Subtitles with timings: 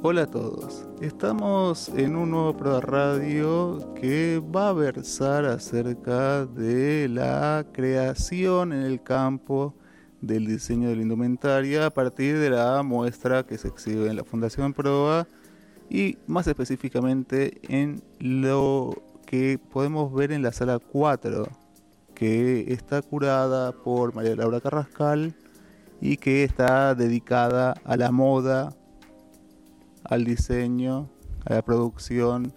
[0.00, 7.08] Hola a todos, estamos en un nuevo programa radio que va a versar acerca de
[7.08, 9.74] la creación en el campo
[10.20, 14.22] del diseño de la indumentaria a partir de la muestra que se exhibe en la
[14.22, 15.26] Fundación Proa
[15.90, 21.48] y más específicamente en lo que podemos ver en la sala 4
[22.14, 25.34] que está curada por María Laura Carrascal
[26.00, 28.77] y que está dedicada a la moda
[30.08, 31.08] al diseño,
[31.44, 32.52] a la producción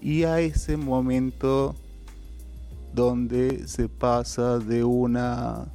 [0.00, 1.74] y a ese momento
[2.92, 5.66] donde se pasa de una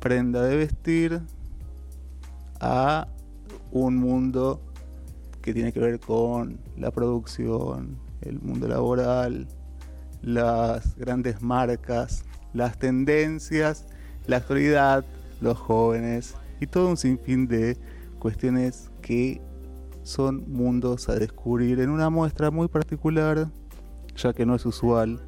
[0.00, 1.20] prenda de vestir
[2.60, 3.08] a
[3.70, 4.60] un mundo
[5.40, 9.46] que tiene que ver con la producción, el mundo laboral,
[10.22, 13.86] las grandes marcas, las tendencias,
[14.26, 15.04] la actualidad,
[15.40, 17.76] los jóvenes y todo un sinfín de
[18.18, 19.40] cuestiones que
[20.06, 23.48] son mundos a descubrir en una muestra muy particular,
[24.16, 25.20] ya que no es usual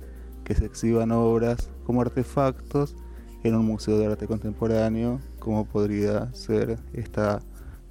[0.45, 2.95] que se exhiban obras como artefactos
[3.43, 7.41] en un museo de arte contemporáneo, como podría ser esta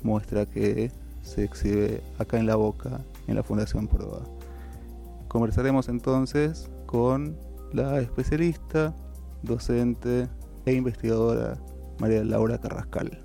[0.02, 0.89] muestra que
[1.23, 4.23] se exhibe acá en la boca, en la Fundación Proa.
[5.27, 7.38] Conversaremos entonces con
[7.73, 8.95] la especialista,
[9.43, 10.30] docente
[10.65, 11.58] e investigadora
[11.99, 13.21] María Laura Carrascal.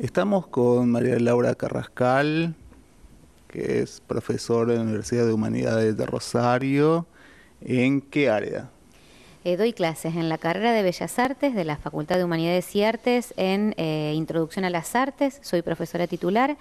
[0.00, 2.54] Estamos con María Laura Carrascal,
[3.48, 7.06] que es profesora en la Universidad de Humanidades de Rosario.
[7.60, 8.70] ¿En qué área?
[9.44, 12.82] Eh, doy clases en la carrera de Bellas Artes de la Facultad de Humanidades y
[12.82, 15.38] Artes en eh, Introducción a las Artes.
[15.42, 16.56] Soy profesora titular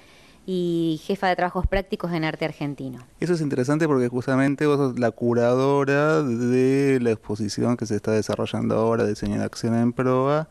[0.45, 3.07] y jefa de trabajos prácticos en arte argentino.
[3.21, 8.11] Eso es interesante porque justamente vos sos la curadora de la exposición que se está
[8.11, 10.49] desarrollando ahora, Diseño en Acción en Proa,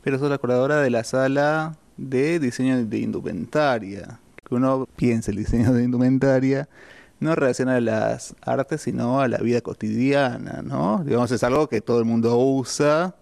[0.00, 4.18] pero sos la curadora de la sala de diseño de indumentaria.
[4.48, 6.68] Que uno piense el diseño de indumentaria
[7.20, 11.04] no relaciona a las artes, sino a la vida cotidiana, ¿no?
[11.04, 13.14] Digamos, es algo que todo el mundo usa.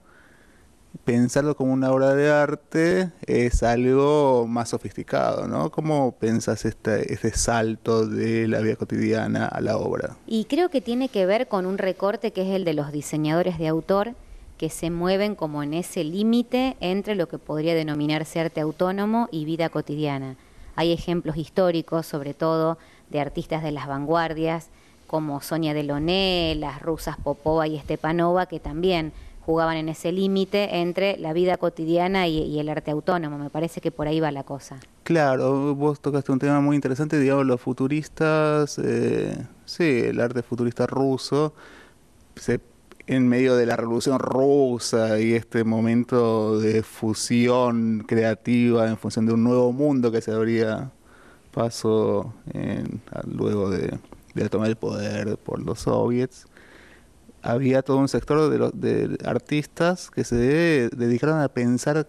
[1.05, 5.71] Pensarlo como una obra de arte es algo más sofisticado, ¿no?
[5.71, 10.17] ¿Cómo pensás este, este salto de la vida cotidiana a la obra?
[10.27, 13.59] Y creo que tiene que ver con un recorte que es el de los diseñadores
[13.59, 14.15] de autor,
[14.59, 19.45] que se mueven como en ese límite entre lo que podría denominarse arte autónomo y
[19.45, 20.37] vida cotidiana.
[20.75, 22.77] Hay ejemplos históricos, sobre todo,
[23.09, 24.69] de artistas de las vanguardias,
[25.07, 29.13] como Sonia Delaunay, las rusas Popova y Stepanova, que también
[29.49, 33.39] jugaban en ese límite entre la vida cotidiana y, el arte autónomo.
[33.39, 34.79] Me parece que por ahí va la cosa.
[35.05, 40.87] Claro, vos tocaste un tema muy interesante, digamos, los futuristas, eh, sí, el arte futurista
[40.87, 41.55] ruso,
[42.37, 42.61] se
[43.09, 49.33] en medio de la revolución rusa y este momento de fusión creativa en función de
[49.33, 50.93] un nuevo mundo que se abría
[51.53, 52.35] paso
[53.25, 53.99] luego de,
[54.35, 56.47] de tomar el poder por los soviets,
[57.43, 62.07] había todo un sector de, los, de artistas que se dedicaron a pensar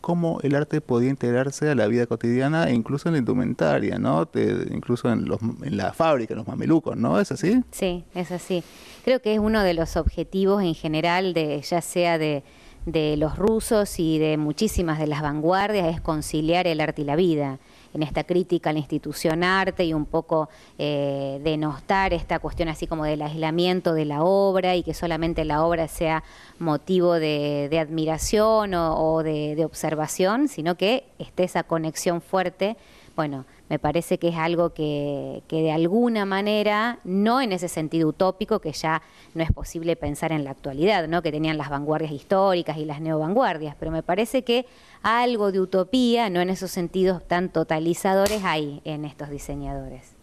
[0.00, 4.28] cómo el arte podía integrarse a la vida cotidiana e incluso en la indumentaria, ¿no?
[4.70, 7.20] incluso en, los, en la fábrica, en los mamelucos, ¿no?
[7.20, 7.62] ¿Es así?
[7.70, 8.62] Sí, es así.
[9.04, 12.42] Creo que es uno de los objetivos en general, de ya sea de,
[12.86, 17.16] de los rusos y de muchísimas de las vanguardias, es conciliar el arte y la
[17.16, 17.58] vida
[17.92, 22.86] en esta crítica a la institución arte y un poco eh, denostar esta cuestión así
[22.86, 26.22] como del aislamiento de la obra y que solamente la obra sea
[26.58, 32.76] motivo de, admiración o, de, de observación, sino que esté esa conexión fuerte,
[33.20, 38.08] bueno, me parece que es algo que, que, de alguna manera, no en ese sentido
[38.08, 39.02] utópico, que ya
[39.34, 41.20] no es posible pensar en la actualidad, ¿no?
[41.20, 44.64] que tenían las vanguardias históricas y las neovanguardias, pero me parece que
[45.02, 50.14] algo de utopía, no en esos sentidos tan totalizadores, hay en estos diseñadores.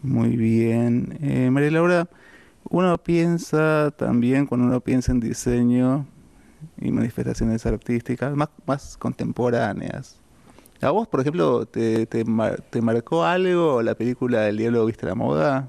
[0.00, 1.18] Muy bien.
[1.20, 2.08] Eh, María Laura,
[2.70, 6.06] uno piensa también, cuando uno piensa en diseño
[6.80, 10.20] y manifestaciones artísticas más, más contemporáneas,
[10.80, 15.68] ¿A vos, por ejemplo, te, te, marcó algo la película El Diablo Viste la Moda?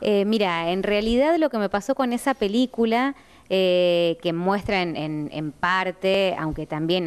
[0.00, 3.16] Eh, mira, en realidad lo que me pasó con esa película,
[3.48, 4.96] eh, que muestra en,
[5.32, 7.06] en, parte, aunque también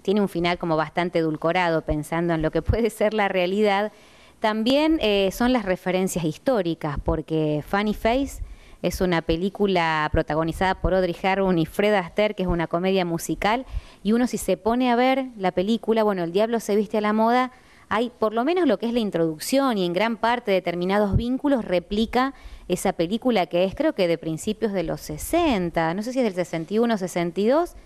[0.00, 3.92] tiene un final como bastante edulcorado, pensando en lo que puede ser la realidad,
[4.40, 8.42] también eh, son las referencias históricas, porque Funny Face
[8.82, 13.64] es una película protagonizada por Audrey Hepburn y Fred Astaire, que es una comedia musical.
[14.02, 17.00] Y uno si se pone a ver la película, bueno, El Diablo se viste a
[17.00, 17.52] la moda,
[17.88, 21.64] hay por lo menos lo que es la introducción y en gran parte determinados vínculos
[21.64, 22.32] replica
[22.66, 26.24] esa película que es creo que de principios de los 60, no sé si es
[26.24, 27.76] del 61 o 62,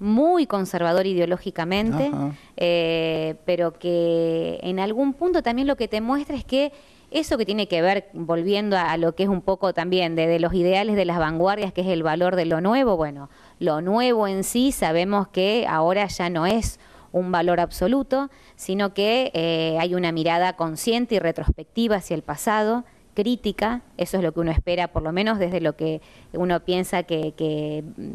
[0.00, 2.10] muy conservador ideológicamente,
[2.56, 6.72] eh, pero que en algún punto también lo que te muestra es que
[7.14, 10.52] eso que tiene que ver, volviendo a, lo que es un poco también de, los
[10.52, 13.30] ideales de las vanguardias, que es el valor de lo nuevo, bueno,
[13.60, 16.80] lo nuevo en sí sabemos que ahora ya no es
[17.12, 22.84] un valor absoluto, sino que eh, hay una mirada consciente y retrospectiva hacia el pasado,
[23.14, 26.02] crítica, eso es lo que uno espera, por lo menos desde lo que
[26.32, 28.10] uno piensa que, mm,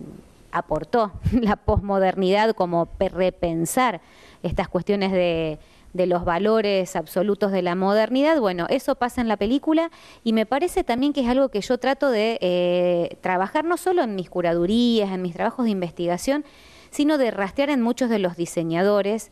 [0.51, 4.01] aportó la posmodernidad como repensar
[4.43, 5.57] estas cuestiones de
[5.93, 8.39] de los valores absolutos de la modernidad.
[8.39, 9.89] Bueno, eso pasa en la película
[10.23, 14.03] y me parece también que es algo que yo trato de eh, trabajar no solo
[14.03, 16.45] en mis curadurías, en mis trabajos de investigación,
[16.91, 19.31] sino de rastrear en muchos de los diseñadores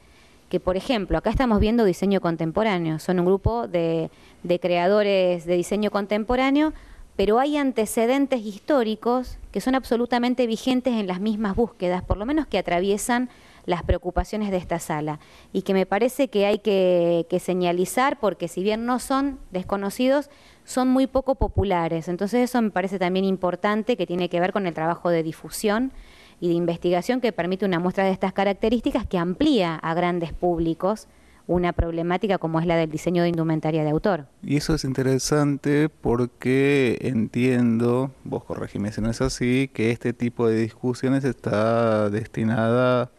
[0.50, 4.10] que, por ejemplo, acá estamos viendo diseño contemporáneo, son un grupo de,
[4.44, 6.74] de creadores de diseño contemporáneo,
[7.18, 12.48] pero hay antecedentes históricos que son absolutamente vigentes en las mismas búsquedas, por lo menos
[12.48, 13.30] que atraviesan
[13.68, 15.20] las preocupaciones de esta sala
[15.54, 20.32] y que me parece que hay que, señalizar porque si bien no son desconocidos,
[20.64, 22.08] son muy poco populares.
[22.08, 25.92] Entonces eso me parece también importante que tiene que ver con el trabajo de difusión
[26.40, 31.08] y de investigación que permite una muestra de estas características que amplía a grandes públicos
[31.46, 34.28] una problemática como es la del diseño de indumentaria de autor.
[34.44, 40.48] Y eso es interesante porque entiendo, vos corregime si no es así, que este tipo
[40.48, 43.12] de discusiones está destinada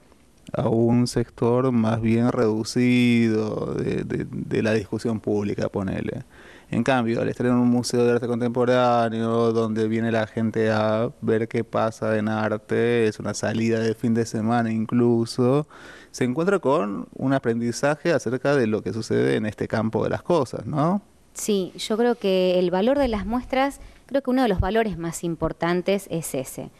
[0.52, 6.24] a un sector más bien reducido de, de, la discusión pública, ponele.
[6.70, 11.10] En cambio, al estar en un museo de arte contemporáneo, donde viene la gente a
[11.22, 15.66] ver qué pasa en arte, es una salida de fin de semana incluso,
[16.10, 20.22] se encuentra con un aprendizaje acerca de lo que sucede en este campo de las
[20.22, 21.00] cosas, ¿no?
[21.32, 24.98] Sí, yo creo que el valor de las muestras, creo que uno de los valores
[24.98, 26.70] más importantes es ese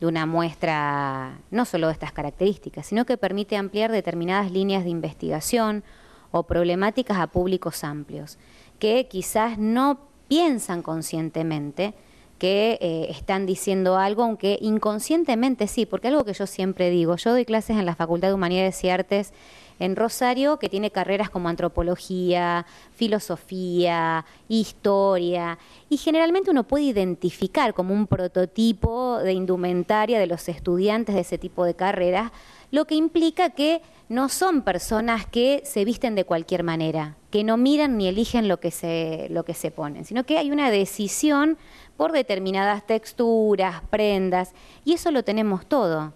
[0.00, 4.90] de una muestra no solo de estas características, sino que permite ampliar determinadas líneas de
[4.90, 5.82] investigación
[6.30, 8.38] o problemáticas a públicos amplios,
[8.78, 9.98] que quizás no
[10.28, 11.94] piensan conscientemente
[12.38, 17.32] que eh, están diciendo algo, aunque inconscientemente sí, porque algo que yo siempre digo, yo
[17.32, 19.32] doy clases en la Facultad de Humanidades y Artes
[19.78, 25.58] en Rosario, que tiene carreras como antropología, filosofía, historia,
[25.88, 31.38] y generalmente uno puede identificar como un prototipo de indumentaria de los estudiantes de ese
[31.38, 32.32] tipo de carreras,
[32.70, 37.56] lo que implica que no son personas que se visten de cualquier manera, que no
[37.56, 41.58] miran ni eligen lo que se, lo que se ponen, sino que hay una decisión
[41.96, 44.54] por determinadas texturas, prendas,
[44.84, 46.12] y eso lo tenemos todo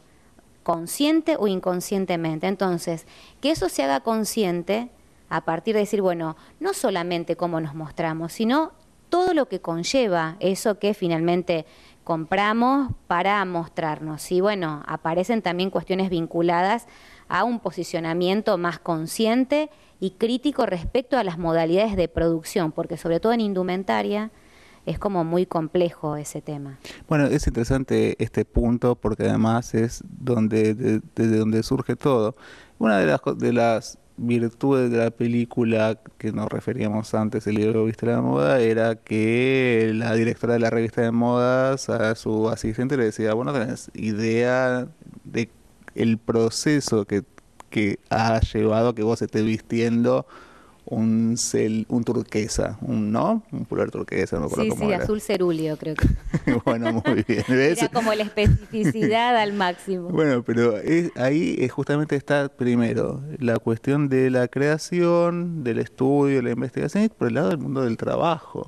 [0.63, 2.47] consciente o inconscientemente.
[2.47, 3.07] Entonces,
[3.41, 4.91] que eso se haga consciente
[5.29, 8.73] a partir de decir, bueno, no solamente cómo nos mostramos, sino
[9.09, 11.67] todo lo que conlleva eso que finalmente
[12.05, 14.31] compramos para mostrarnos.
[14.33, 16.87] Y bueno, aparecen también cuestiones vinculadas
[17.29, 19.71] a un posicionamiento más consciente
[20.01, 24.31] y crítico respecto a las modalidades de producción, porque sobre todo en indumentaria,
[24.87, 26.79] es como muy complejo ese tema.
[27.09, 32.35] Bueno, es interesante este punto porque además es donde desde donde surge todo.
[32.79, 37.85] Una de las de las virtudes de la película que nos referíamos antes, el libro
[37.85, 42.97] Viste la Moda, era que la directora de la revista de modas a su asistente
[42.97, 44.89] le decía, bueno, tenés idea
[45.25, 45.51] de
[45.95, 47.23] el proceso que,
[47.71, 50.27] que ha llevado a que vos estés vistiendo
[50.93, 55.95] un cel, un turquesa, un no, un pulver turquesa, no sí, sí, azul cerúleo creo
[55.95, 56.07] que.
[56.67, 57.45] bueno, muy bien.
[57.49, 60.11] Era como la especificidad al máximo.
[60.11, 60.75] Bueno, pero
[61.17, 67.29] ahí justamente está primero la cuestión de la creación, del estudio, la investigación y por
[67.29, 68.67] el lado del mundo del trabajo.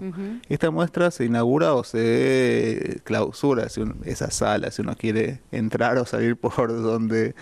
[0.48, 6.06] Esta muestra se inaugura o se clausura si esa sala, si uno quiere entrar o
[6.06, 7.34] salir por donde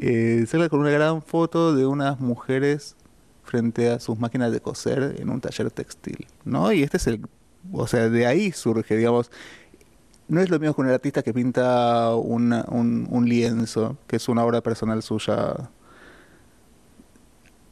[0.00, 2.96] eh, sale con una gran foto de unas mujeres
[3.42, 6.72] frente a sus máquinas de coser en un taller textil, ¿no?
[6.72, 7.20] Y este es el,
[7.72, 9.30] o sea, de ahí surge, digamos,
[10.28, 12.52] no es lo mismo que un artista que pinta un,
[13.10, 15.70] un, lienzo, que es una obra personal suya.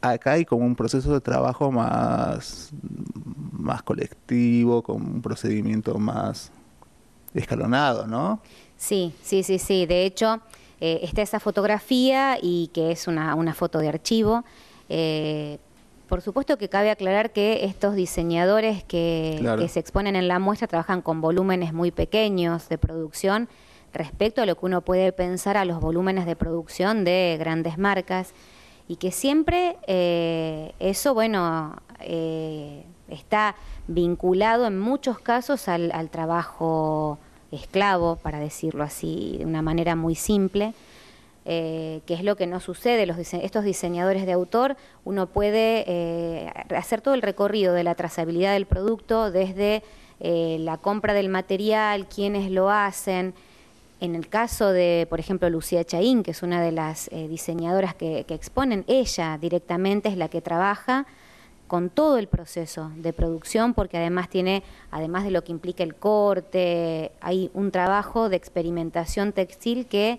[0.02, 2.70] Acá hay como un proceso de trabajo más,
[3.52, 6.52] más colectivo, con un procedimiento más
[7.32, 8.42] escalonado, ¿no?
[8.76, 9.86] Sí, sí, sí, sí.
[9.86, 10.40] De hecho,
[10.80, 14.44] eh, está esa fotografía y que es una, una foto de archivo.
[14.90, 15.59] Eh,
[16.09, 21.02] por supuesto que cabe aclarar que estos diseñadores que, se exponen en la muestra trabajan
[21.02, 23.49] con volúmenes muy pequeños de producción
[23.92, 28.35] respecto a lo que uno puede pensar a los volúmenes de producción de grandes marcas
[28.88, 33.54] y que siempre eh, eso, bueno, eh, está
[33.87, 37.18] vinculado en muchos casos al, trabajo
[37.52, 40.75] esclavo, para decirlo así, de una manera muy simple.
[41.47, 43.06] Eh, que es lo que no sucede.
[43.06, 48.52] Los estos diseñadores de autor, uno puede eh, hacer todo el recorrido de la trazabilidad
[48.52, 49.82] del producto desde
[50.20, 53.32] eh, la compra del material, quienes lo hacen.
[54.00, 58.25] En el caso de, por ejemplo, Lucía Chaín, que es una de las diseñadoras que,
[58.26, 61.06] que exponen, ella directamente es la que trabaja
[61.68, 65.94] con todo el proceso de producción, porque además tiene, además de lo que implica el
[65.94, 70.18] corte, hay un trabajo de experimentación textil que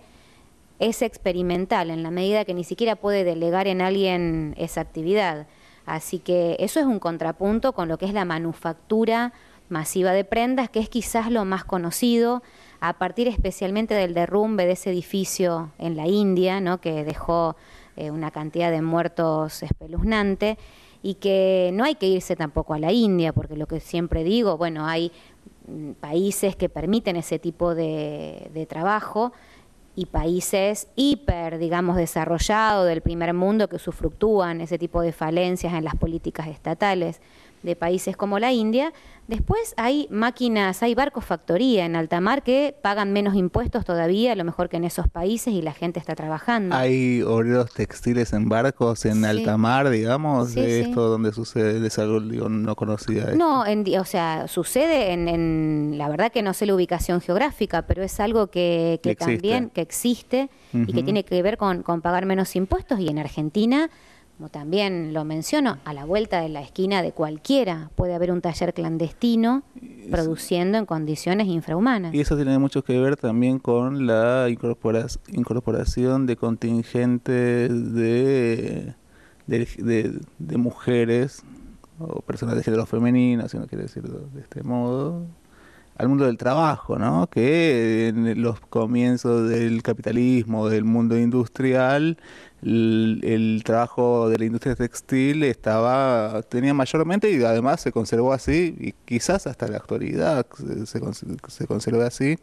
[0.81, 5.47] es experimental en la medida que ni siquiera puede delegar en alguien esa actividad.
[5.85, 9.31] Así que eso es un contrapunto con lo que es la manufactura
[9.69, 12.43] masiva de prendas, que es quizás lo más conocido,
[12.81, 16.81] a partir especialmente del derrumbe de ese edificio en la India, ¿no?
[16.81, 17.55] que dejó
[17.95, 20.57] eh, una cantidad de muertos espeluznante
[21.03, 24.57] y que no hay que irse tampoco a la India, porque lo que siempre digo,
[24.57, 25.11] bueno, hay
[25.67, 29.31] mm, países que permiten ese tipo de, trabajo
[29.95, 35.83] y países hiper, digamos, desarrollados del primer mundo que sufructúan ese tipo de falencias en
[35.83, 37.21] las políticas estatales
[37.63, 38.93] de países como la India.
[39.27, 44.35] Después hay máquinas, hay barcos factoría en alta mar que pagan menos impuestos todavía, a
[44.35, 46.75] lo mejor que en esos países y la gente está trabajando.
[46.75, 52.19] Hay obreros textiles en barcos en alta mar, digamos, de esto donde sucede, es algo
[52.19, 53.33] no conocida.
[53.33, 58.19] No, o sea, sucede en, la verdad que no sé la ubicación geográfica, pero es
[58.19, 62.99] algo que, también que existe y que tiene que ver con, con pagar menos impuestos.
[62.99, 63.89] Y en Argentina
[64.41, 68.41] como también lo menciono, a la vuelta de la esquina de cualquiera puede haber un
[68.41, 69.61] taller clandestino
[70.09, 72.11] produciendo en condiciones infrahumanas.
[72.11, 78.95] Y eso tiene mucho que ver también con la incorporación de contingentes de,
[79.45, 81.43] de, mujeres
[81.99, 85.27] o personas de género femenino, si uno quiere decirlo de este modo,
[85.97, 87.27] al mundo del trabajo, ¿no?
[87.27, 92.17] Que en los comienzos del capitalismo, del mundo industrial,
[92.63, 98.91] el, trabajo de la industria textil estaba tenía mayormente y además se conservó así y
[99.05, 100.45] quizás hasta la actualidad
[100.85, 100.99] se,
[101.47, 102.37] se conserva así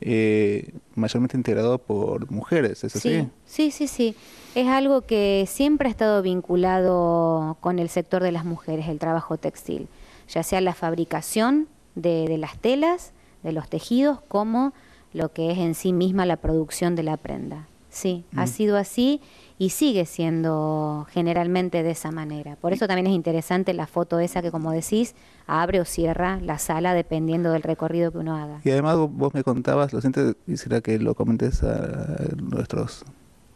[0.00, 3.28] eh, mayormente integrado por mujeres, ¿es así?
[3.46, 4.14] Sí, sí, sí.
[4.54, 9.38] Es algo que siempre ha estado vinculado con el sector de las mujeres, el trabajo
[9.38, 9.88] textil,
[10.28, 14.74] ya sea la fabricación de, de las telas, de los tejidos, como
[15.12, 17.68] lo que es en sí misma la producción de la prenda.
[17.88, 18.48] Sí, ha mm.
[18.48, 19.20] sido así
[19.58, 22.56] y sigue siendo generalmente de esa manera.
[22.56, 25.14] Por eso también es interesante la foto esa que, como decís,
[25.46, 28.60] abre o cierra la sala dependiendo del recorrido que uno haga.
[28.64, 33.04] Y además vos me contabas, lo siento, quisiera que lo comentes a nuestros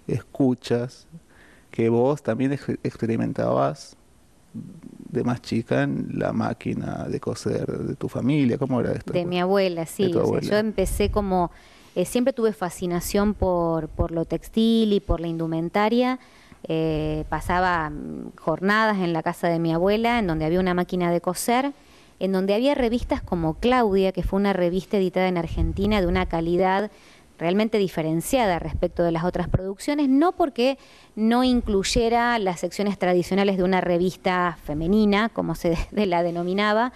[0.06, 1.08] escuchas,
[1.70, 3.96] que vos también experimentabas
[5.10, 8.56] de más chica en la máquina de coser de tu familia.
[8.56, 9.12] ¿Cómo era esto?
[9.12, 10.12] De mi abuela, sí.
[10.12, 11.50] yo empecé como
[11.98, 16.20] eh, siempre tuve fascinación por, por lo textil y por la indumentaria.
[16.68, 21.10] Eh, pasaba mm, jornadas en la casa de mi abuela, en donde había una máquina
[21.10, 21.72] de coser,
[22.20, 26.26] en donde había revistas como Claudia, que fue una revista editada en Argentina de una
[26.26, 26.92] calidad
[27.36, 30.78] realmente diferenciada respecto de las otras producciones, no porque
[31.16, 36.92] no incluyera las secciones tradicionales de una revista femenina, como se la denominaba,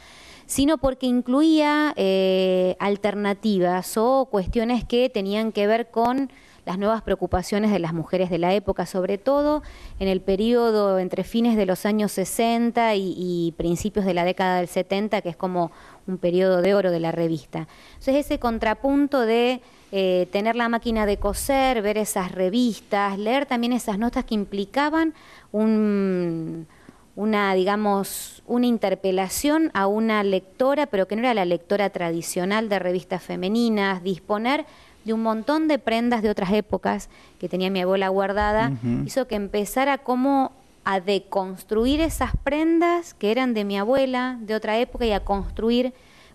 [0.53, 6.31] sino porque incluía eh, alternativas o cuestiones que tenían que ver con
[6.67, 9.63] las nuevas preocupaciones de las mujeres de la época, sobre todo
[9.99, 14.69] en el periodo entre fines de los años 60 y, principios de la década del
[14.69, 15.73] 70, que es como
[16.07, 17.67] un periodo de oro de la revista.
[17.93, 23.73] Entonces ese contrapunto de eh, tener la máquina de coser, ver esas revistas, leer también
[23.73, 25.15] esas notas que implicaban
[25.51, 26.67] un
[27.15, 32.79] una, digamos, una interpelación a una lectora, pero que no era la lectora tradicional de
[32.79, 34.65] revistas femeninas, disponer
[35.05, 38.73] de un montón de prendas de otras épocas que tenía mi abuela guardada,
[39.05, 40.53] hizo que empezara como
[40.85, 45.93] a deconstruir esas prendas que eran de mi abuela de otra época y a construir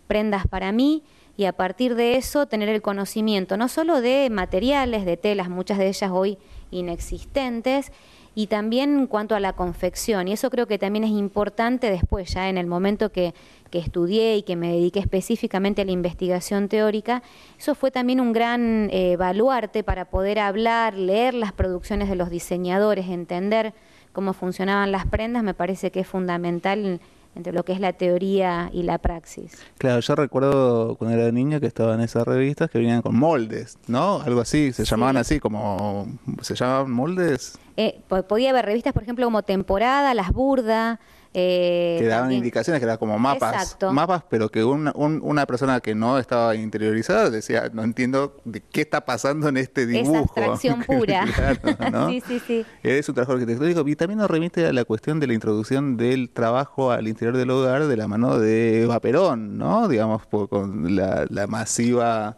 [0.08, 1.04] prendas para mí
[1.38, 5.78] y a partir de eso tener el conocimiento no solo de materiales, de telas, muchas
[5.78, 6.38] de ellas hoy
[6.72, 7.92] inexistentes,
[8.38, 10.28] y también en cuanto a la confección.
[10.28, 13.34] Y eso creo que también es importante después, ya en el momento que,
[13.72, 17.22] estudié y que me dediqué específicamente a la investigación teórica,
[17.60, 22.32] eso fue también un gran eh, baluarte para poder hablar, leer las producciones de los
[22.32, 23.74] diseñadores, entender
[24.14, 27.00] cómo funcionaban las prendas, me parece que es fundamental
[27.36, 29.58] entre lo que es la teoría y la praxis.
[29.78, 33.78] Claro, yo recuerdo cuando era niño que estaba en esas revistas que venían con moldes,
[33.88, 34.22] ¿no?
[34.22, 36.08] Algo así, se llamaban así, como,
[36.42, 37.58] ¿se llamaban moldes?
[37.76, 41.00] Eh, podía haber revistas, por ejemplo, como Temporada, Las Burda,
[41.40, 45.94] eh, que daban indicaciones, que eran como mapas, mapas, pero que una, una persona que
[45.94, 50.14] no estaba interiorizada decía, no entiendo de qué está pasando en este dibujo.
[50.14, 51.28] Esa abstracción pura.
[52.10, 52.66] sí, sí, sí.
[52.82, 56.32] Es un trabajo arquitectónico y también nos remite a la cuestión de la introducción del
[56.32, 59.88] trabajo al interior del hogar de la mano de Eva Perón, ¿no?
[59.88, 62.36] Digamos, con la, la masiva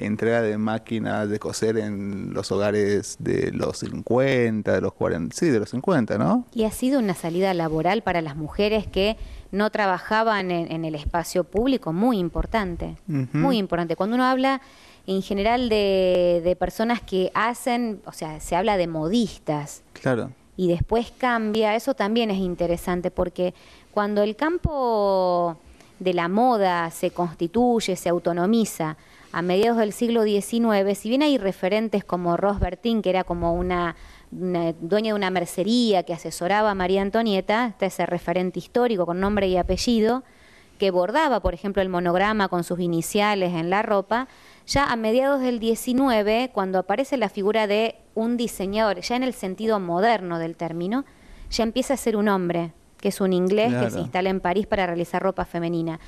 [0.00, 5.46] entrega de máquinas de coser en los hogares de los 50, de los 40, sí,
[5.46, 6.44] de los 50, ¿no?
[6.54, 9.16] Y ha sido una salida laboral para las mujeres que
[9.52, 13.96] no trabajaban en, el espacio público muy importante, muy importante.
[13.96, 14.60] Cuando uno habla
[15.06, 19.82] en general de, de personas que hacen, o sea, se habla de modistas.
[19.92, 20.30] Claro.
[20.56, 23.54] Y después cambia, eso también es interesante porque
[23.92, 25.56] cuando el campo
[25.98, 28.96] de la moda se constituye, se autonomiza,
[29.32, 33.96] a mediados del siglo XIX, si bien hay referentes como Bertin, que era como una,
[34.30, 39.48] dueña de una mercería que asesoraba a María Antonieta, está ese referente histórico con nombre
[39.48, 40.24] y apellido,
[40.78, 44.28] que bordaba, por ejemplo, el monograma con sus iniciales en la ropa,
[44.66, 49.34] ya a mediados del XIX, cuando aparece la figura de un diseñador, ya en el
[49.34, 51.04] sentido moderno del término,
[51.50, 54.66] ya empieza a ser un hombre, que es un inglés que se instala en París
[54.66, 56.00] para realizar ropa femenina.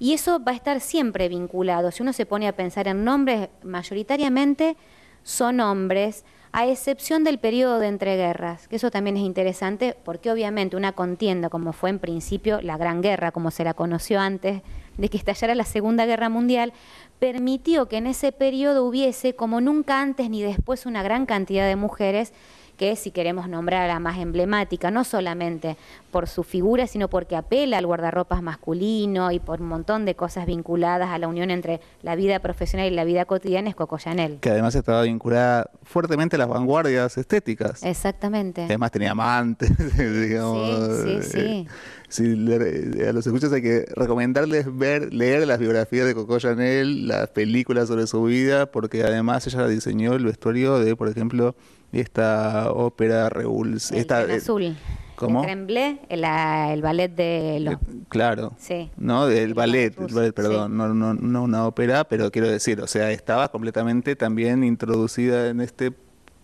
[0.00, 1.90] Y eso va a estar siempre vinculado.
[1.90, 4.76] Si uno se pone a pensar en nombres, mayoritariamente
[5.22, 10.76] son hombres, a excepción del periodo de entreguerras, que eso también es interesante porque obviamente
[10.76, 14.62] una contienda, como fue en principio la Gran Guerra, como se la conoció antes
[14.96, 16.72] de que estallara la Segunda Guerra Mundial,
[17.18, 21.76] permitió que en ese periodo hubiese, como nunca antes ni después, una gran cantidad de
[21.76, 22.32] mujeres
[22.80, 25.76] que si queremos nombrar a la más emblemática, no solamente
[26.10, 30.46] por su figura, sino porque apela al guardarropas masculino y por un montón de cosas
[30.46, 34.38] vinculadas a la unión entre la vida profesional y la vida cotidiana, es Coco Chanel.
[34.40, 37.82] Que además estaba vinculada fuertemente a las vanguardias estéticas.
[37.82, 38.62] Exactamente.
[38.64, 41.02] Además tenía amantes, digamos.
[41.02, 41.68] Sí, sí, sí.
[42.08, 47.28] Si a los escuchas hay que recomendarles ver, leer las biografías de Coco Chanel, las
[47.28, 51.54] películas sobre su vida, porque además ella diseñó el vestuario de, por ejemplo,
[51.92, 53.92] esta ópera Revuls.
[53.92, 54.76] Esta, eh, azul.
[55.16, 55.44] ¿Cómo?
[55.44, 55.76] El
[56.08, 57.74] el, ballet de los...
[57.74, 58.54] Eh, claro.
[58.58, 58.90] Sí.
[58.96, 59.28] ¿No?
[59.28, 63.10] El ballet, el ballet perdón, no, no, no una ópera, pero quiero decir, o sea,
[63.10, 65.92] estaba completamente también introducida en este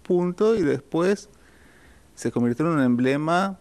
[0.03, 1.31] punto y después
[2.15, 3.59] se convirtió en un emblema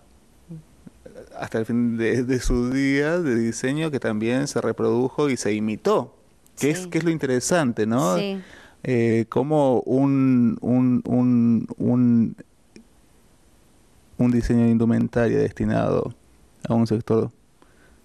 [1.39, 6.13] hasta el fin de, su día de diseño que también se reprodujo y se imitó,
[6.59, 8.17] que, es, que es lo interesante, ¿no?
[8.17, 8.41] Sí
[8.87, 12.35] eh, como un, un, un,
[14.19, 16.13] un, diseño de indumentaria destinado
[16.69, 17.31] a un sector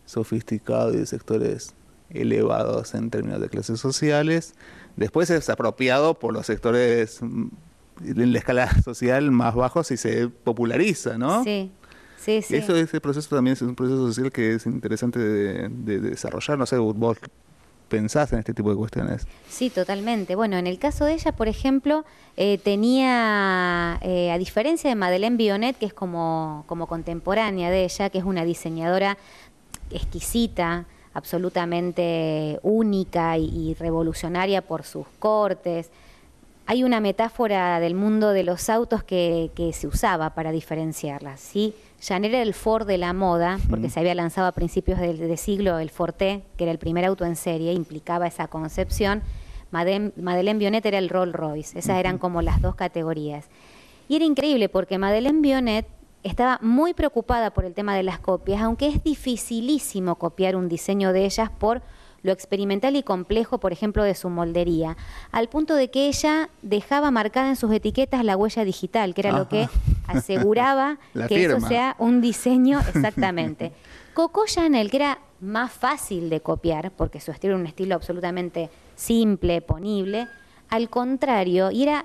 [0.06, 1.74] sofisticado y de sectores
[2.08, 4.54] elevados en términos de clases sociales,
[4.96, 7.48] después es apropiado por los sectores mm,
[8.02, 11.44] en la escala social más bajos y se populariza, ¿no?
[11.44, 11.70] Sí.
[12.16, 12.56] Sí, sí.
[12.56, 16.58] Eso, ese proceso también es un proceso social que es interesante de, de desarrollar.
[16.58, 17.18] No sé, vos
[17.90, 19.26] pensás en este tipo de cuestiones.
[19.50, 20.35] Sí, totalmente.
[20.35, 22.07] Bueno, en el caso de ella, por ejemplo,
[22.38, 28.09] eh, tenía, eh, a diferencia de Madeleine Bionet, que es como, como contemporánea de ella,
[28.09, 29.18] que es una diseñadora
[29.90, 35.90] exquisita, absolutamente única y, revolucionaria por sus cortes,
[36.66, 41.75] hay una metáfora del mundo de los autos que, que se usaba para diferenciarla, ¿sí?
[42.01, 45.79] Chanel era el Ford de la moda, porque se había lanzado a principios del siglo
[45.79, 49.23] el Forte, que era el primer auto en serie, implicaba esa concepción.
[49.70, 53.46] Madeleine, Bionet era el Rolls Royce, esas eran como las dos categorías.
[54.09, 55.87] Y era increíble porque Madeleine Bionet
[56.23, 61.12] estaba muy preocupada por el tema de las copias, aunque es dificilísimo copiar un diseño
[61.12, 61.83] de ellas por
[62.22, 64.96] lo experimental y complejo, por ejemplo, de su moldería,
[65.33, 69.33] al punto de que ella dejaba marcada en sus etiquetas la huella digital, que era
[69.33, 69.68] lo que
[70.06, 73.72] aseguraba que eso sea un diseño exactamente.
[74.14, 78.68] Coco Chanel, que era más fácil de copiar, porque su estilo era un estilo absolutamente
[78.96, 80.28] simple, ponible,
[80.68, 82.04] al contrario, y era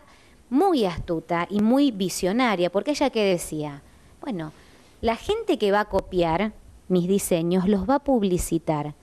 [0.49, 3.81] muy astuta y muy visionaria, porque ella que decía,
[4.21, 4.53] bueno,
[5.01, 6.53] la gente que va a copiar
[6.87, 8.93] mis diseños los va a publicitar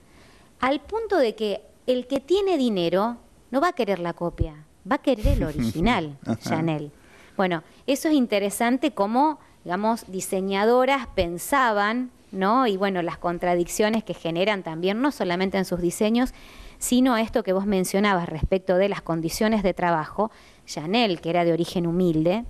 [0.63, 3.17] al punto de que el que tiene dinero
[3.51, 6.89] no va a querer la copia, va a querer el original, Chanel.
[7.35, 12.65] Bueno, eso es interesante cómo, digamos, diseñadoras pensaban, ¿no?
[12.65, 16.33] Y bueno, las contradicciones que generan también, no solamente en sus diseños,
[16.79, 20.31] sino esto que vos mencionabas respecto de las condiciones de trabajo.
[20.65, 22.45] Chanel, que era de origen humilde,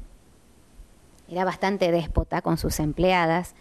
[1.27, 3.55] era bastante déspota con sus empleadas,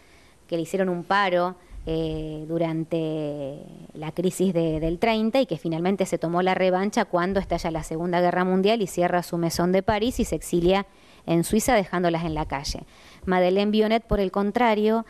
[0.47, 3.59] que le hicieron un paro eh, durante
[3.95, 8.21] la crisis del 30 y que finalmente se tomó la revancha cuando estalla la Segunda
[8.21, 10.87] Guerra Mundial y cierra su mesón de París y se exilia
[11.27, 12.85] en Suiza dejándolas en la calle.
[13.27, 15.05] Madeleine Bionet, por el contrario,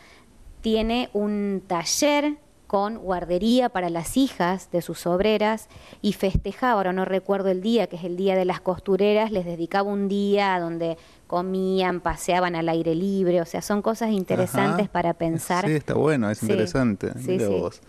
[0.63, 5.69] tiene un taller con guardería para las hijas de sus obreras
[6.01, 9.45] y festejaba, ahora no recuerdo el día, que es el día de las costureras, les
[9.45, 10.97] dedicaba un día donde
[11.33, 15.65] comían, paseaban al aire libre, o sea, son cosas interesantes para pensar.
[15.65, 17.11] Sí, está bueno, es interesante.
[17.25, 17.81] Sí, vos.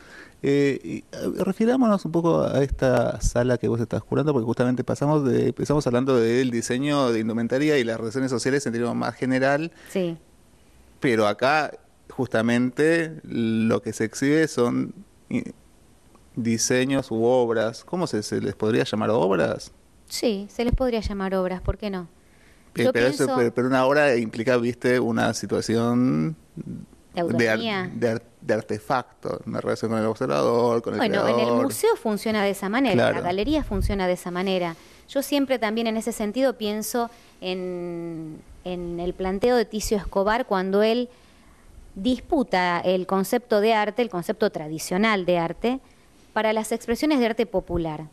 [0.42, 1.04] Eh,
[1.40, 5.86] refirámonos un poco a esta sala que vos estás curando, porque justamente pasamos de, empezamos
[5.88, 9.74] hablando del diseño de indumentaria y las relaciones sociales en términos más general.
[9.90, 10.18] Sí.
[11.02, 11.72] Pero acá
[12.12, 14.94] justamente lo que se exhibe son
[16.38, 17.84] diseños u obras.
[17.84, 19.74] ¿Cómo se, les podría llamar obras?
[20.08, 22.08] Sí, se les podría llamar obras, ¿por qué no?
[22.74, 22.92] Pero,
[23.54, 26.36] pero, una obra implica, viste, una situación
[27.14, 32.44] de, de, artefacto, una relación con el observador, con el Bueno, en el museo funciona
[32.44, 34.76] de esa manera, la galería funciona de esa manera.
[35.08, 37.10] Yo siempre también en ese sentido pienso
[37.42, 41.10] en, en el planteo de Ticio Escobar cuando él
[41.96, 45.80] disputa el concepto de arte, el concepto tradicional de arte,
[46.34, 48.08] para las expresiones de arte popular.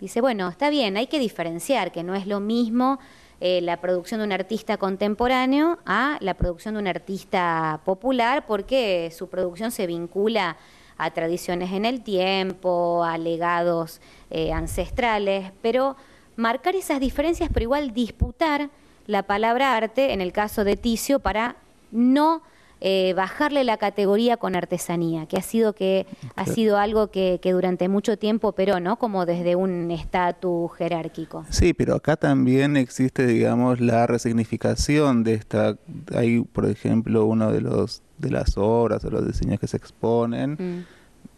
[0.00, 2.98] Dice, bueno, está bien, hay que diferenciar que no es lo mismo
[3.40, 9.12] eh, la producción de un artista contemporáneo a la producción de un artista popular, porque
[9.16, 10.56] su producción se vincula
[10.98, 15.96] a tradiciones en el tiempo, a legados eh, ancestrales, pero
[16.36, 18.70] marcar esas diferencias, pero igual disputar
[19.06, 21.56] la palabra arte, en el caso de Ticio, para
[21.90, 22.42] no
[22.80, 27.88] eh, bajarle la categoría con artesanía, que ha sido que ha sido algo que, durante
[27.88, 28.96] mucho tiempo pero ¿no?
[28.98, 31.46] Como desde un estatus jerárquico.
[31.48, 35.78] Sí, pero acá también existe, digamos, la resignificación de esta.
[36.14, 40.52] Hay, por ejemplo, uno de los de las obras o los diseños que se exponen
[40.52, 40.84] mm.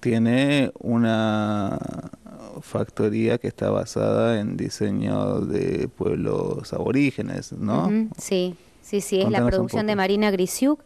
[0.01, 1.79] tiene una
[2.62, 8.09] factoría que está basada en diseño de pueblos aborígenes, ¿no?
[8.16, 10.81] Sí, sí, sí, es la producción de Marina Grisiuk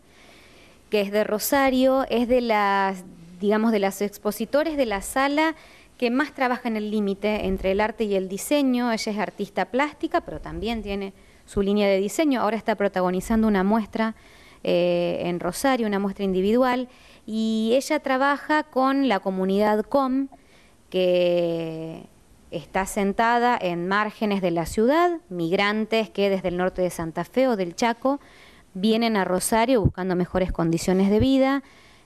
[0.93, 3.07] que es de Rosario, es de las,
[3.41, 5.55] digamos, de las expositores de la sala
[5.97, 8.93] que más trabaja en el límite entre el arte y el diseño.
[8.93, 11.15] Ella es artista plástica, pero también tiene
[11.47, 12.43] su línea de diseño.
[12.43, 14.17] Ahora está protagonizando una muestra
[14.65, 16.91] eh, en Rosario, una muestra individual,
[17.25, 20.29] y ella trabaja con la comunidad COM,
[20.91, 22.03] que
[22.51, 27.49] está sentada en márgenes de la ciudad, migrantes que desde el norte de Santa Fe
[27.49, 28.21] o del Chaco
[28.75, 31.63] vienen a Rosario buscando mejores condiciones de vida,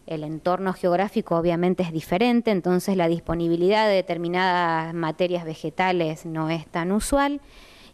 [0.07, 6.66] el entorno geográfico obviamente es diferente, entonces la disponibilidad de determinadas materias vegetales no es
[6.66, 7.40] tan usual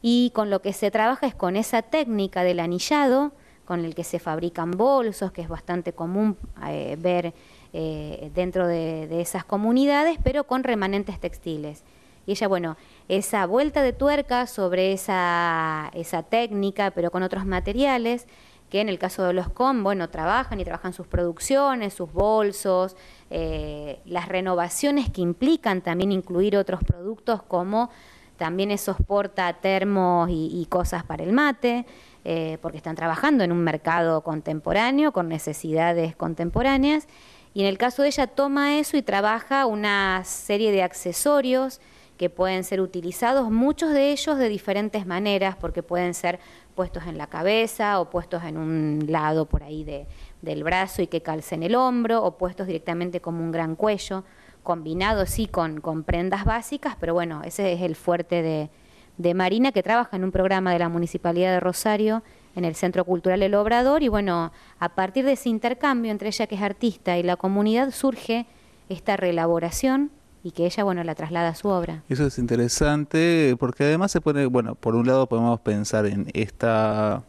[0.02, 3.32] y con lo que se trabaja es con esa técnica del anillado,
[3.64, 6.37] con el que se fabrican bolsos, que es bastante común
[6.68, 7.32] eh, ver
[7.72, 11.82] eh, dentro de, de, esas comunidades, pero con remanentes textiles.
[12.26, 12.76] Y ella, bueno,
[13.08, 18.26] esa vuelta de tuerca sobre esa, esa técnica, pero con otros materiales,
[18.72, 22.96] que en el caso de los COM, bueno, trabajan y trabajan sus producciones, sus bolsos,
[23.28, 27.90] eh, las renovaciones que implican también incluir otros productos como
[28.38, 31.85] también esos portatermos y, y cosas para el mate,
[32.24, 37.08] eh, porque están trabajando en un mercado contemporáneo con necesidades contemporáneas.
[37.52, 41.78] Y en el caso de ella toma eso y trabaja una serie de accesorios
[42.16, 46.38] que pueden ser utilizados, muchos de ellos de diferentes maneras, porque pueden ser
[46.74, 50.06] puestos en la cabeza o puestos en un lado por ahí de,
[50.40, 54.24] del brazo y que calcen el hombro o puestos directamente como un gran cuello,
[54.62, 58.70] combinados sí con, con prendas básicas, pero bueno, ese es el fuerte de,
[59.18, 62.22] de Marina que trabaja en un programa de la Municipalidad de Rosario
[62.54, 66.46] en el Centro Cultural El Obrador y bueno, a partir de ese intercambio entre ella
[66.46, 68.46] que es artista y la comunidad surge
[68.88, 70.11] esta reelaboración
[70.42, 72.02] y que ella, bueno, la traslada a su obra.
[72.09, 77.22] Eso es interesante porque además se pone, bueno, por un lado podemos pensar en esta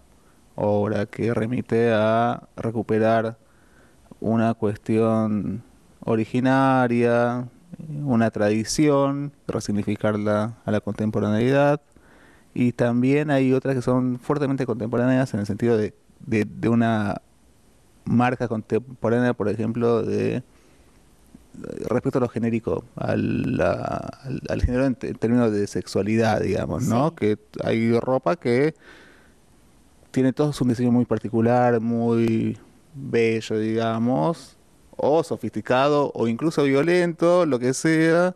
[0.56, 3.38] obra que remite a recuperar
[4.19, 5.63] una cuestión
[5.99, 7.47] originaria,
[8.04, 11.82] una tradición, resignificarla a la contemporaneidad
[12.54, 17.21] y también hay otras que son fuertemente contemporáneas en el sentido de, de, de una
[18.06, 20.43] marca contemporánea, por ejemplo, de
[21.88, 27.16] respecto a lo genérico, al, al, género en, términos de sexualidad, digamos, ¿no?
[27.16, 28.74] Que hay ropa que
[30.12, 32.58] tiene todo un diseño muy particular, muy
[32.96, 34.58] bello, digamos,
[34.96, 38.36] o sofisticado, o incluso violento, lo que sea,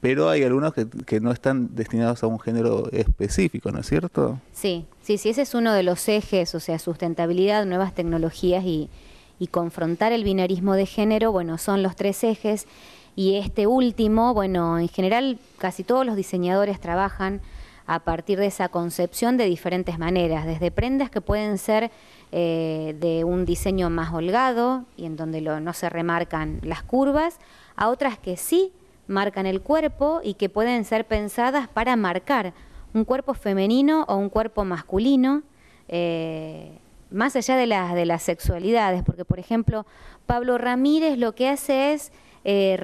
[0.00, 4.40] pero hay algunos que, que no están destinados a un género específico, ¿no es cierto?
[4.52, 8.90] Sí, sí, sí, ese es uno de los ejes, o sea, sustentabilidad, nuevas tecnologías y,
[9.38, 12.66] y confrontar el binarismo de género, bueno, son los tres ejes.
[13.14, 17.40] Y este último, bueno, en general casi todos los diseñadores trabajan
[17.86, 21.90] a partir de esa concepción de diferentes maneras, desde prendas que pueden ser
[22.30, 27.38] eh, de un diseño más holgado y en donde no se remarcan las curvas,
[27.76, 28.72] a otras que sí
[29.08, 32.54] marcan el cuerpo y que pueden ser pensadas para marcar
[32.94, 35.42] un cuerpo femenino o un cuerpo masculino,
[35.88, 36.78] eh,
[37.12, 39.86] más allá de, las de las sexualidades, porque por ejemplo
[40.26, 42.12] Pablo Ramírez lo que hace es
[42.44, 42.76] eh,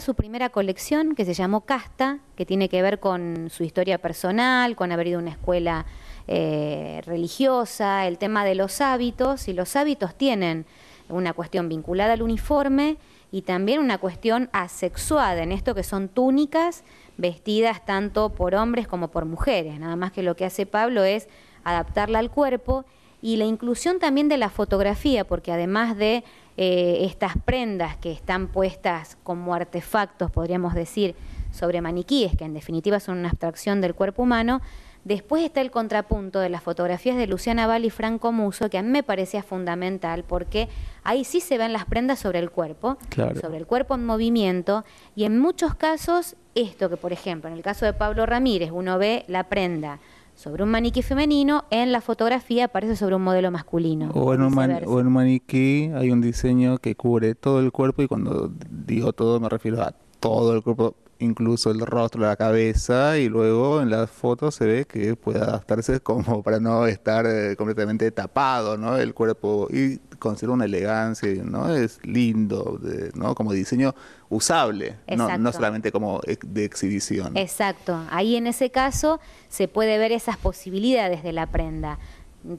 [0.00, 4.74] su primera colección que se llamó Casta, que tiene que ver con su historia personal,
[4.76, 5.86] con haber ido a una escuela
[6.26, 10.66] eh, religiosa, el tema de los hábitos, y los hábitos tienen
[11.08, 12.96] una cuestión vinculada al uniforme
[13.32, 16.82] y también una cuestión asexuada, en esto que son túnicas
[17.16, 19.78] vestidas tanto por hombres como por mujeres.
[19.78, 21.28] Nada más que lo que hace Pablo es
[21.62, 22.84] adaptarla al cuerpo
[23.22, 26.24] y la inclusión también de la fotografía, porque además de
[26.56, 31.14] eh, estas prendas que están puestas como artefactos, podríamos decir,
[31.52, 34.60] sobre maniquíes, que en definitiva son una abstracción del cuerpo humano,
[35.04, 38.82] Después está el contrapunto de las fotografías de Luciana Val y Franco Muso, que a
[38.82, 40.68] mí me parecía fundamental, porque
[41.04, 42.98] ahí sí se ven las prendas sobre el cuerpo,
[43.40, 44.84] sobre el cuerpo en movimiento,
[45.16, 48.98] y en muchos casos, esto que por ejemplo, en el caso de Pablo Ramírez, uno
[48.98, 50.00] ve la prenda
[50.40, 54.10] sobre un maniquí femenino, en la fotografía aparece sobre un modelo masculino.
[54.14, 58.02] O en, un, o en un maniquí hay un diseño que cubre todo el cuerpo
[58.02, 63.18] y cuando digo todo me refiero a todo el cuerpo, incluso el rostro, la cabeza
[63.18, 67.54] y luego en las fotos se ve que puede adaptarse como para no estar eh,
[67.56, 68.96] completamente tapado, ¿no?
[68.96, 71.74] El cuerpo y considera una elegancia, ¿no?
[71.74, 72.78] Es lindo,
[73.14, 73.34] ¿no?
[73.34, 73.94] Como diseño
[74.28, 77.36] usable, no, no, solamente como de exhibición.
[77.36, 78.00] Exacto.
[78.10, 81.98] Ahí en ese caso se puede ver esas posibilidades de la prenda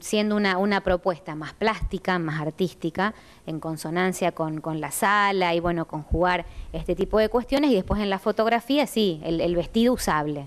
[0.00, 3.14] siendo una, una propuesta más plástica, más artística,
[3.46, 7.74] en consonancia con, con, la sala y bueno, con jugar este tipo de cuestiones y
[7.74, 10.46] después en la fotografía sí, el, vestido usable,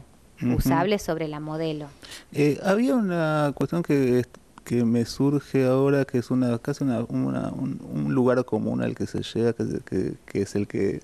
[0.56, 1.88] usable sobre la modelo.
[2.32, 4.26] Eh, había una cuestión que,
[4.66, 7.04] que me surge ahora que es una casi una,
[7.52, 11.02] un, lugar común al que se llega, que, que, es el que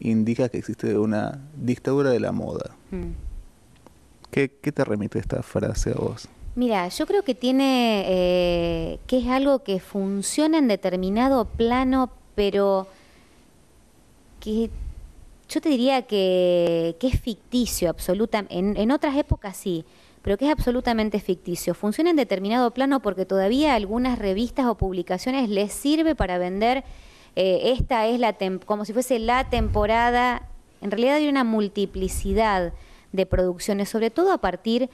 [0.00, 2.70] indica que existe una dictadura de la moda.
[2.90, 3.12] Mm.
[4.30, 6.28] ¿Qué, ¿Qué te remite esta frase a vos?
[6.54, 12.86] Mira, yo creo que tiene, eh, que es algo que funciona en determinado plano, pero
[14.40, 14.70] que
[15.48, 18.80] yo te diría que, es ficticio, absolutamente.
[18.80, 19.84] En, otras épocas sí,
[20.26, 21.72] pero que es absolutamente ficticio.
[21.72, 26.82] Funciona en determinado plano porque todavía algunas revistas o publicaciones les sirve para vender,
[27.36, 28.34] eh, esta es la,
[28.64, 30.48] como si fuese la temporada.
[30.80, 32.72] En realidad hay una multiplicidad
[33.12, 34.90] de producciones, sobre todo a partir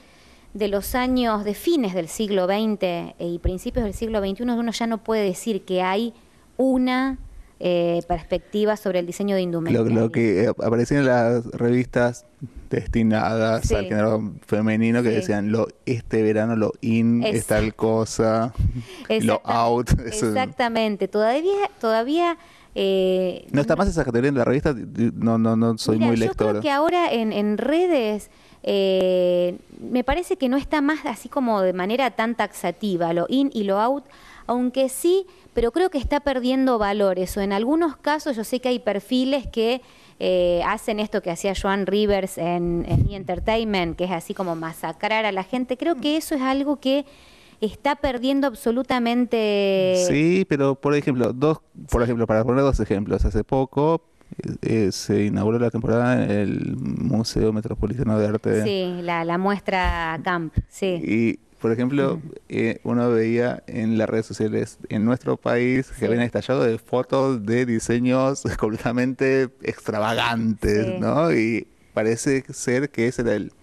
[0.53, 4.85] de los años de fines del siglo XX y principios del siglo XXI, uno ya
[4.85, 6.13] no puede decir que hay
[6.57, 7.17] una
[7.59, 9.99] eh, perspectiva sobre el diseño de indumentaria.
[9.99, 12.27] Lo, que aparecía en las revistas
[12.69, 18.53] destinadas al género femenino que decían lo este verano lo in es tal cosa,
[19.21, 19.91] lo out.
[20.05, 22.37] Exactamente, todavía todavía
[22.75, 26.47] eh, no está más esa categoría en la revista, no no no soy muy lector.
[26.47, 28.29] Yo creo que ahora en, en redes
[28.63, 33.51] eh, me parece que no está más así como de manera tan taxativa, lo in
[33.53, 34.05] y lo out,
[34.47, 38.69] aunque sí, pero creo que está perdiendo valores, o en algunos casos yo sé que
[38.69, 39.81] hay perfiles que
[40.25, 43.15] eh, hacen esto que hacía Joan Rivers en, en e!
[43.17, 47.05] Entertainment, que es así como masacrar a la gente, creo que eso es algo que
[47.59, 50.01] está perdiendo absolutamente.
[50.07, 51.59] Sí, pero por ejemplo, dos,
[51.89, 54.01] por ejemplo, para poner dos ejemplos, hace poco
[54.61, 58.63] eh, se inauguró la temporada en el Museo Metropolitano de Arte.
[58.63, 61.01] Sí, la, muestra Camp, sí.
[61.03, 66.19] Y, por ejemplo, eh, uno veía en las redes sociales en nuestro país que habían
[66.19, 71.33] estallado de fotos de diseños completamente extravagantes, ¿no?
[71.33, 73.53] Y parece ser que ese era el...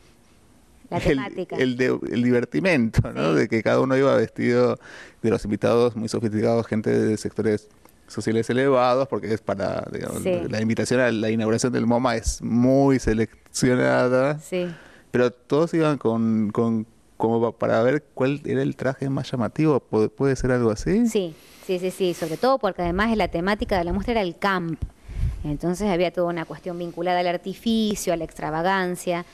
[0.88, 1.78] El,
[2.10, 3.34] el, divertimento, ¿no?
[3.34, 4.78] De que cada uno iba vestido
[5.20, 7.68] de los invitados muy sofisticados, gente de sectores
[8.06, 12.98] sociales elevados, porque es para, digamos, la invitación a la inauguración del MoMA es muy
[12.98, 14.38] seleccionada.
[14.38, 14.74] Sí.
[15.10, 16.86] Pero todos iban con, con
[17.20, 21.06] como para ver cuál era el traje más llamativo, ¿Puede, ser algo así?
[21.06, 21.35] Sí,
[21.66, 24.83] sí, sí, sí, sobre todo porque además la temática de la muestra era el camp.
[25.44, 29.24] Entonces había toda una cuestión vinculada al artificio, a la extravagancia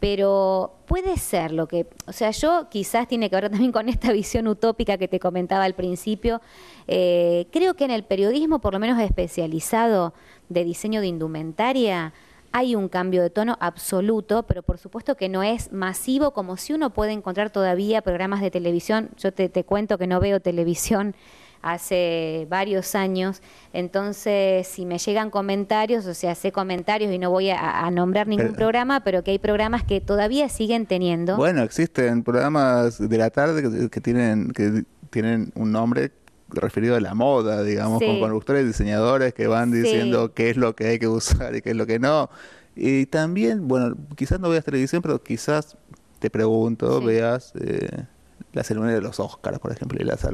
[0.00, 4.10] pero puede ser lo que, o sea, yo quizás tiene que ver también con esta
[4.12, 6.40] visión utópica que te comentaba al principio,
[6.88, 10.14] eh, creo que en el periodismo, por lo menos especializado
[10.48, 12.14] de diseño de indumentaria,
[12.52, 16.72] hay un cambio de tono absoluto, pero por supuesto que no es masivo como si
[16.72, 21.14] uno puede encontrar todavía programas de televisión, yo te, te cuento que no veo televisión
[21.62, 23.42] hace varios años.
[23.72, 28.54] Entonces, si me llegan comentarios, o sea, sé comentarios y no voy a, nombrar ningún
[28.54, 31.36] programa, pero que hay programas que todavía siguen teniendo.
[31.36, 36.12] Bueno, existen programas de la tarde que, tienen que tienen un nombre
[36.52, 40.86] referido a la moda, digamos, con conductores, diseñadores que van diciendo qué es lo que
[40.86, 42.30] hay que usar y qué es lo que no.
[42.76, 45.76] Y también, bueno, quizás no veas televisión, pero quizás
[46.18, 48.04] te pregunto, veas eh,
[48.52, 50.26] la ceremonia de los Oscars, por ejemplo, y las,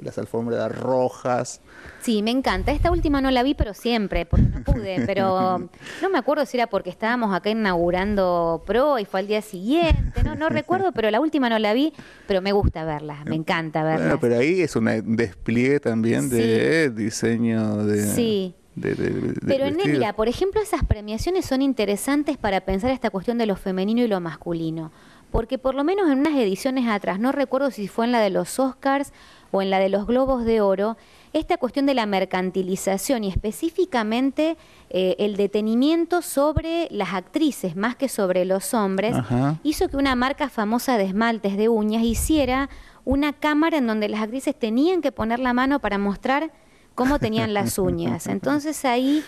[0.00, 1.60] las alfombras rojas.
[2.00, 2.70] Sí, me encanta.
[2.70, 4.96] Esta última no la vi, pero siempre, porque no pude.
[5.06, 5.58] Pero
[6.02, 10.22] no me acuerdo si era porque estábamos acá inaugurando Pro y fue al día siguiente.
[10.24, 11.92] No, no recuerdo, pero la última no la vi,
[12.26, 14.06] pero me gusta verla, me encanta verla.
[14.06, 18.06] Bueno, pero ahí es un despliegue también de diseño de...
[18.06, 18.54] Sí.
[18.80, 23.56] Pero en Nelia, por ejemplo, esas premiaciones son interesantes para pensar esta cuestión de lo
[23.56, 24.92] femenino y lo masculino
[25.36, 28.30] porque por lo menos en unas ediciones atrás, no recuerdo si fue en la de
[28.30, 29.12] los Oscars
[29.50, 30.96] o en la de los Globos de Oro,
[31.34, 34.56] esta cuestión de la mercantilización y específicamente
[34.88, 39.14] eh, el detenimiento sobre las actrices más que sobre los hombres
[39.62, 42.70] hizo que una marca famosa de esmaltes de uñas hiciera
[43.04, 46.50] una cámara en donde las actrices tenían que poner la mano para mostrar
[46.94, 48.26] cómo tenían las uñas.
[48.26, 49.22] Entonces ahí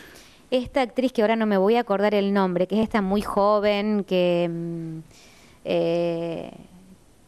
[0.50, 3.20] esta actriz que ahora no me voy a acordar el nombre, que es esta muy
[3.20, 5.02] joven que...
[5.64, 6.50] Eh,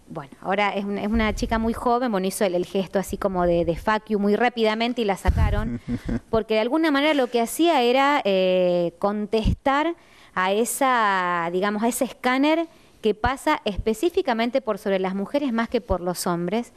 [0.09, 3.79] bueno, ahora es una, chica muy joven, bueno, hizo el, gesto así como de, de
[4.19, 5.81] muy rápidamente y la sacaron,
[6.31, 9.95] porque de alguna manera lo que hacía era eh, contestar
[10.35, 12.67] a esa, digamos, a ese escáner
[13.01, 16.73] que pasa específicamente por sobre las mujeres más que por los hombres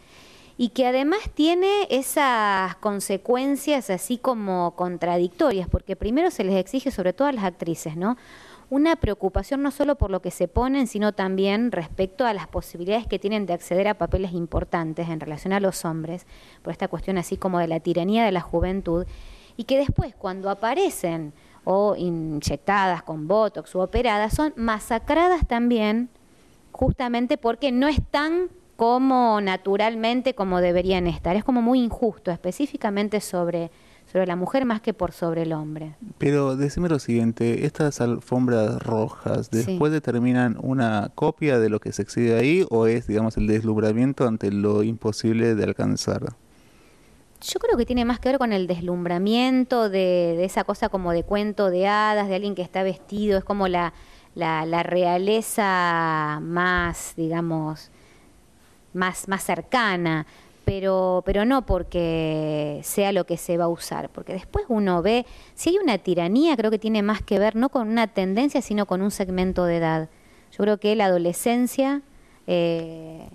[0.58, 7.14] y que además tiene esas consecuencias así como contradictorias, porque primero se les exige sobre
[7.14, 8.18] todo a las actrices, ¿no?
[8.74, 13.06] Una preocupación no solo por lo que se ponen, sino también respecto a las posibilidades
[13.06, 16.26] que tienen de acceder a papeles importantes en relación a los hombres,
[16.64, 19.06] por esta cuestión así como de la tiranía de la juventud,
[19.58, 21.34] y que después cuando aparecen
[21.66, 26.10] o inyectadas con botox u operadas son masacradas también
[26.72, 31.36] justamente porque no están como naturalmente como deberían estar.
[31.36, 33.70] Es como muy injusto, específicamente sobre
[34.14, 35.96] sobre la mujer más que por sobre el hombre.
[36.20, 42.04] Pero decime lo siguiente, estas alfombras rojas, ¿después determinan una copia de lo que se
[42.04, 46.36] exhibe ahí o es, digamos, el deslumbramiento ante lo imposible de alcanzar?
[47.42, 51.12] Yo creo que tiene más que ver con el deslumbramiento de, de esa cosa como
[51.12, 53.94] de cuento de hadas, de alguien que está vestido, es como la,
[54.36, 57.90] la, la realeza más, digamos,
[58.94, 60.28] más, más cercana
[60.66, 65.26] pero, pero no porque sea lo que se va a usar, porque después uno ve,
[65.56, 68.86] si hay una tiranía, creo que tiene más que ver no con una tendencia, sino
[68.86, 70.10] con un segmento de edad.
[70.52, 72.02] Yo creo que la adolescencia
[72.48, 73.28] eh,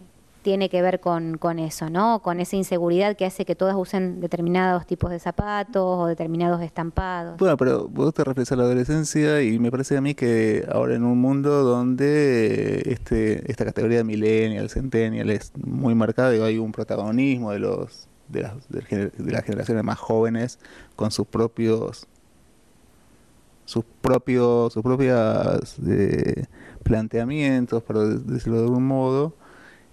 [0.43, 2.21] tiene que ver con, con eso, ¿no?
[2.21, 7.37] Con esa inseguridad que hace que todas usen determinados tipos de zapatos o determinados estampados.
[7.39, 10.95] Bueno, pero vos te refieres a la adolescencia y me parece a mí que ahora
[10.95, 16.59] en un mundo donde este esta categoría de millennial, centennial es muy marcada, y hay
[16.59, 20.59] un protagonismo de los de las, de las generaciones más jóvenes
[20.97, 22.07] con sus propios
[23.65, 26.45] sus propios sus propias eh,
[26.83, 29.35] planteamientos, para decirlo de algún modo,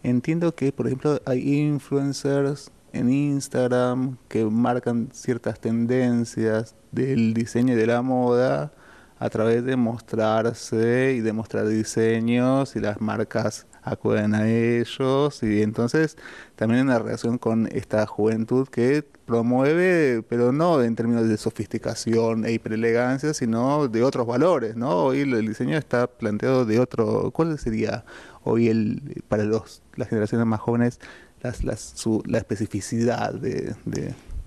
[0.05, 7.75] Entiendo que, por ejemplo, hay influencers en Instagram que marcan ciertas tendencias del diseño y
[7.75, 8.71] de la moda
[9.17, 15.63] a través de mostrarse y de mostrar diseños y las marcas acuden a ellos y
[15.63, 16.17] entonces
[16.55, 22.45] también en la relación con esta juventud que promueve, pero no en términos de sofisticación
[22.45, 25.05] e hiperelegancia, sino de otros valores, ¿no?
[25.05, 28.05] Hoy el diseño está planteado de otro, ¿cuál sería
[28.45, 30.99] hoy el para los las generaciones más jóvenes
[31.45, 33.75] las, las, su, la especificidad de,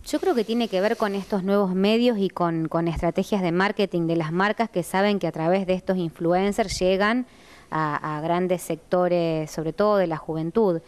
[0.05, 3.53] Yo creo que tiene que ver con estos nuevos medios y con, con, estrategias de
[3.53, 7.27] marketing de las marcas que saben que a través de estos influencers llegan
[7.71, 10.81] a, grandes sectores, sobre todo de la juventud.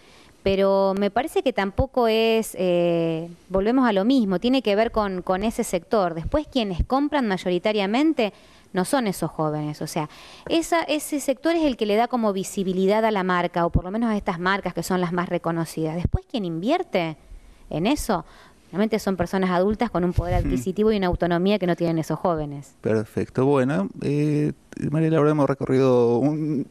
[0.42, 5.20] Pero me parece que tampoco es, eh, volvemos a lo mismo, tiene que ver con,
[5.20, 6.14] con ese sector.
[6.14, 8.32] Después quienes compran mayoritariamente
[8.72, 9.82] no son esos jóvenes.
[9.82, 10.08] O sea,
[10.48, 13.84] esa, ese sector es el que le da como visibilidad a la marca, o por
[13.84, 15.96] lo menos a estas marcas que son las más reconocidas.
[15.96, 17.16] Después, quien invierte
[17.68, 18.24] en eso,
[18.70, 22.18] realmente son personas adultas con un poder adquisitivo y una autonomía que no tienen esos
[22.18, 22.74] jóvenes.
[22.80, 23.44] Perfecto.
[23.46, 24.52] Bueno, eh,
[24.90, 26.66] María Laura, hemos recorrido un,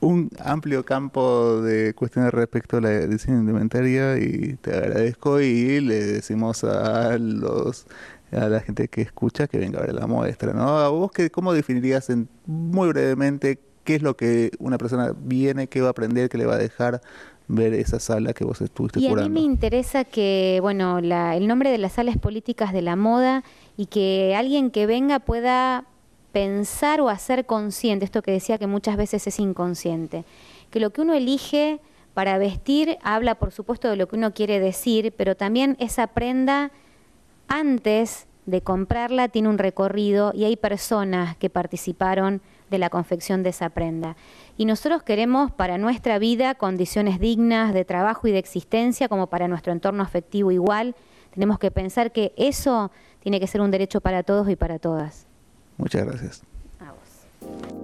[0.00, 6.04] un amplio campo de cuestiones respecto a la edición indumentaria y te agradezco y le
[6.04, 7.86] decimos a los
[8.32, 10.78] a la gente que escucha que venga a ver la muestra, ¿no?
[10.78, 12.08] ¿A vos qué, cómo definirías
[12.46, 16.46] muy brevemente qué es lo que una persona viene, qué va a aprender, qué le
[16.46, 17.00] va a dejar
[17.48, 19.26] ver esa sala que vos estuviste y curando.
[19.26, 22.94] a mí me interesa que, bueno, la, el nombre de las salas políticas de la
[22.94, 23.42] moda
[23.76, 25.84] y que alguien que venga pueda
[26.30, 30.24] pensar o hacer consciente, esto que decía que muchas veces es inconsciente,
[30.70, 31.80] que lo que uno elige
[32.14, 36.70] para vestir habla por supuesto de lo que uno quiere decir, pero también esa prenda
[37.50, 42.40] antes de comprarla tiene un recorrido y hay personas que participaron
[42.70, 44.16] de la confección de esa prenda.
[44.56, 49.48] Y nosotros queremos para nuestra vida condiciones dignas de trabajo y de existencia, como para
[49.48, 50.94] nuestro entorno afectivo igual.
[51.34, 52.90] Tenemos que pensar que eso
[53.20, 55.26] tiene que ser un derecho para todos y para todas.
[55.76, 56.42] Muchas gracias.
[56.78, 57.79] A vos.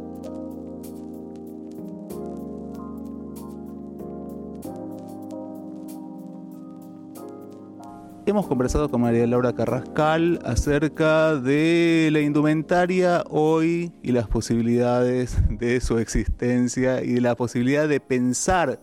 [8.28, 15.80] Hemos conversado con María Laura Carrascal acerca de la indumentaria hoy y las posibilidades de
[15.80, 18.80] su existencia y de la posibilidad de pensar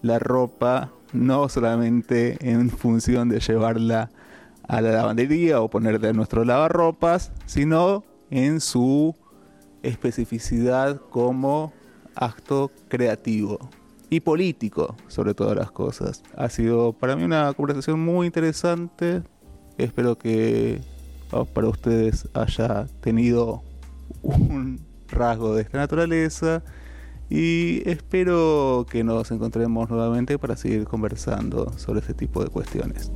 [0.00, 4.10] la ropa no solamente en función de llevarla
[4.68, 9.16] a la lavandería o ponerla en nuestro lavarropas, sino en su
[9.82, 11.72] especificidad como
[12.14, 13.58] acto creativo
[14.10, 16.22] y político sobre todas las cosas.
[16.36, 19.22] Ha sido para mí una conversación muy interesante.
[19.78, 20.80] Espero que
[21.32, 23.62] oh, para ustedes haya tenido
[24.22, 26.62] un rasgo de esta naturaleza
[27.30, 33.10] y espero que nos encontremos nuevamente para seguir conversando sobre este tipo de cuestiones.